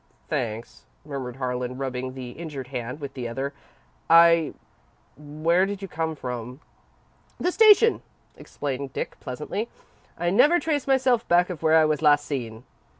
[0.29, 3.53] "Thanks," murmured Harlan, rubbing the injured hand with the other.
[4.09, 4.55] "I
[5.15, 6.59] where did you come from?"
[7.39, 8.01] "The station,"
[8.35, 9.69] explained Dick, pleasantly.
[10.17, 12.63] "I never trace myself back of where I was last seen."